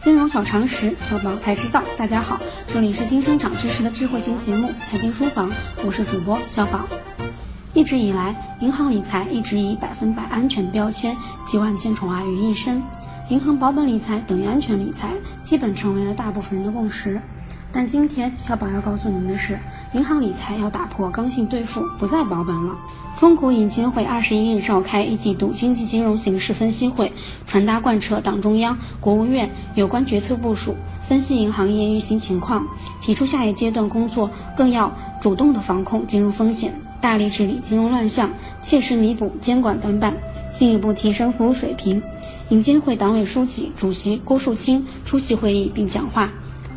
[0.00, 1.82] 金融小常识，小宝才知道。
[1.94, 5.50] 大家好，这里是听生长知识的智慧型节目《财经书房》，
[5.84, 6.88] 我是主播小宝。
[7.74, 12.82] 一直以来，银行理财一直以百分百安全标签集万千宠爱于一身，
[13.28, 15.10] 银行保本理财等于安全理财，
[15.42, 17.20] 基本成为了大部分人的共识。
[17.72, 19.56] 但今天，小宝要告诉您的是，
[19.92, 22.76] 银行理财要打破刚性兑付，不再保本了。
[23.16, 27.12] 中国银监会二十一日召开一季度经济金融形势分析会，
[27.46, 30.74] 传达贯彻党中央、国务院有关决策部署，
[31.08, 32.66] 分析银行业运行情况，
[33.00, 38.28] 提出下一阶段工作更要主动的防控金融风险，大力治理金融乱象，
[38.62, 40.12] 切实弥补监管短板，
[40.52, 42.02] 进一步提升服务水平。
[42.48, 46.28] 银监会党委书记、主席郭树清出席会议并讲话。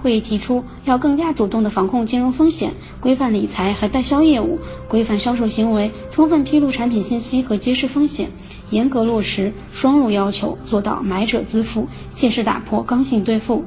[0.03, 8.29] 会议提出，要更加主动地防控金融风险，规范理财和代销业务，规范销售行为，充分披露产品信息和揭示风险，
[8.69, 13.63] 严格落实双入要求，做到买者自负，切实打破刚性兑付。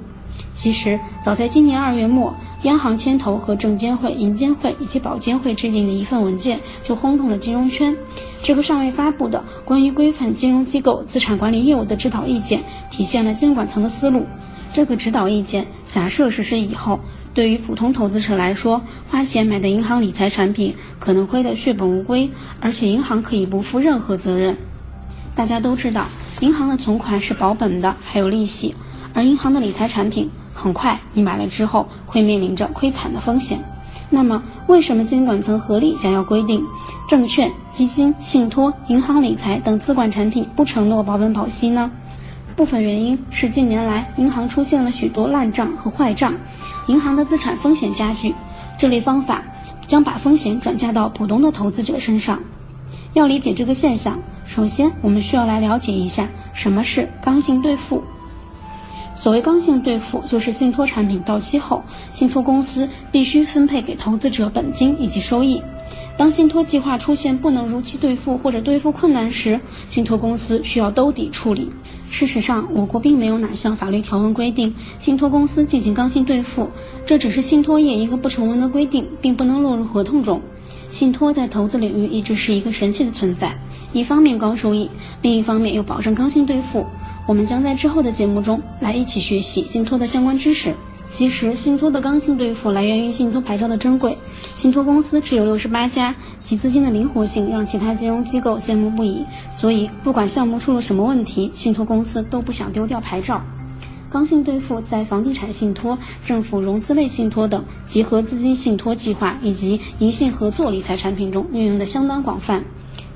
[0.55, 7.97] 其实，早在今年二月末，央行牵头和证监会、银监会以及保监会制定的一份文件就轰动了金融圈。
[8.43, 14.27] 这个尚未发布的关于规范金融机构资产管理业务的指导意见，体现了监管层的思路。
[14.77, 17.01] 这个指导意见假设实施以后，
[17.33, 24.55] 对于普通投资者来说，花钱买的银行理财产品可能亏得血本无归，而且银行可以不负任何责任。
[25.35, 26.05] 大家都知道，
[26.41, 28.75] 银行的存款是保本的，还有利息，
[29.15, 33.59] 而银行的理财产品，很快你买了之后会面临着亏惨的风险。
[34.11, 36.63] 那么，为什么监管层合力想要规定，
[37.09, 41.91] 证券、基金、信托、银行理财等资管产品不承诺保本保息呢？
[42.57, 46.33] 部分原因是近年来银行出现了许多烂账和坏账，
[46.87, 48.35] 银行的资产风险加剧。
[48.79, 49.43] 这类方法
[49.87, 52.41] 将把风险转嫁到普通的投资者身上。
[53.13, 58.03] 要理解这个现象，首先我们需要来了解一下什么是刚性兑付。
[59.15, 65.63] 所谓刚性兑付，就是信托产品到期后，信托公司必须分配给投资者本金以及收益。
[66.17, 69.61] 当信托计划出现不能如期兑付或者兑付困难时，
[69.91, 71.71] 信托公司需要兜底处理。
[72.09, 76.71] 事实上，我国并没有哪项法律条文规定信托公司进行刚性兑付，
[77.05, 80.41] 这只是信托业一个不成文的规定，并不能落入合同中。
[80.89, 83.55] 信托在投资领域一直是一个神奇的存在，
[83.93, 84.89] 一方面高收益，
[85.21, 86.87] 另一方面又保证刚性兑付。
[87.27, 90.75] 我们将在之后的节目中来一起学习信托的相关知识。
[91.09, 94.19] 其实，信托的刚性兑付来源于信托牌照的珍贵。
[94.55, 99.25] 信托公司只有六十八家，其资金的灵活性让其他金融机构羡慕不已。
[99.53, 103.41] 所以，不管项目出了什么问题，信托公司都不想丢掉牌照。
[104.11, 112.65] 刚性兑付在房地产信托、政府融资类信托等集合资金信托计划以及银信合作理财产品中运用的相当广泛。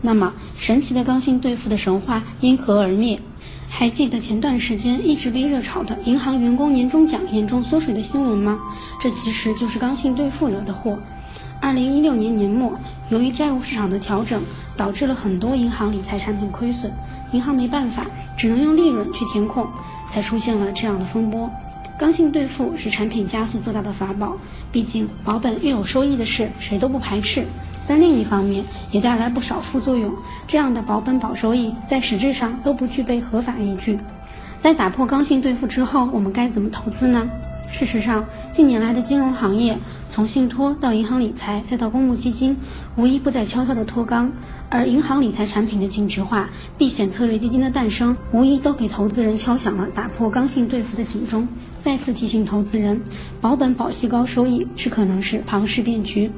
[0.00, 3.20] 那么，神奇的刚性兑付的神话因何而灭？
[3.72, 8.58] 还记得前段时间一直被热炒的银行员工年终奖严重缩水的新闻吗？
[9.00, 10.98] 这其实就是刚性兑付惹的祸。
[11.62, 12.74] 二零一六年年末，
[13.10, 14.42] 由于债务市场的调整，
[14.76, 16.92] 导致了很多银行理财产品亏损，
[17.32, 18.04] 银行没办法，
[18.36, 19.66] 只能用利润去填空，
[20.06, 21.48] 才出现了这样的风波。
[22.00, 24.34] 刚性兑付是产品加速做大的法宝，
[24.72, 27.44] 毕竟保本又有收益的事，谁都不排斥。
[27.86, 30.10] 但另一方面也带来不少副作用。
[30.48, 33.98] 这样的保本保收益在实质上都不具备合法依据。
[34.62, 37.28] 在打破刚性兑付之后，我们该怎么投资呢？
[37.70, 39.76] 事实上，近年来的金融行业，
[40.10, 42.56] 从信托到银行理财，再到公募基金，
[42.96, 44.32] 无一不在悄悄地脱纲。
[44.70, 51.46] 而银行理财产品的净值化、避险策略基金的诞生，无疑都给投资人敲响了打破刚性兑付的警钟。
[51.82, 53.00] 再次提醒投资人，
[53.40, 56.30] 保本保息高收益是可能是庞氏骗局。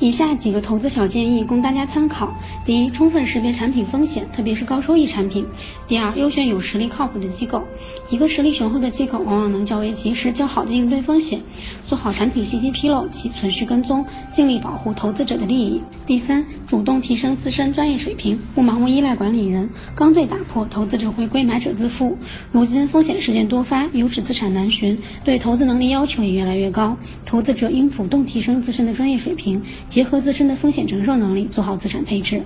[0.00, 2.34] 以下几个投资小建议供大家参考：
[2.66, 5.44] 第一，充分识别产品风险，特别是高收益产品；
[5.86, 7.62] 第二，优选有实力靠谱的机构。
[8.10, 11.40] 一个实力雄厚的机构，往往能较为及时、较好的应对风险。
[11.86, 15.80] 做好产品信息披露及存续跟踪，尽力保护投资者的利益。
[16.04, 22.18] 第三，主动提升自身专业水平，不盲目依赖管理人，刚兑打破投资者回归、买者自负。
[22.50, 24.81] 如今风险事件多发，优质资产难寻，
[25.24, 29.60] 对投资能力要求也越来越高，投资者应主动提升自身的专业水平。
[29.88, 32.42] 结合自身的风险承受能力，做好资产配置。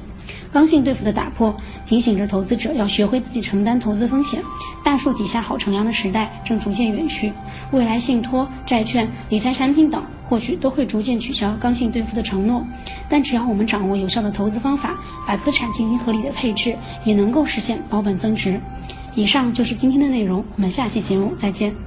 [0.52, 1.54] 刚性兑付的打破，
[1.84, 4.40] 提醒着投资者要学会自己承担投资风险。
[4.82, 7.32] 大树底下好乘凉的时代正逐渐远去，
[7.72, 12.64] 未来信托、债券、理财产品等或许都会逐渐取消刚性兑付的承诺。
[13.08, 16.74] 但只要我们掌握有效的投资方法，把资产进行合理的配置，
[17.04, 18.58] 也能够实现保本增值。
[19.14, 21.85] 以上就是今天的内容，我们下期节目再见。